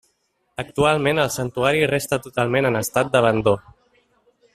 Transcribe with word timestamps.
Actualment 0.61 1.19
el 1.23 1.29
santuari 1.35 1.85
resta 1.91 2.19
totalment 2.23 2.71
en 2.71 2.79
estat 2.81 3.13
d'abandó. 3.17 3.55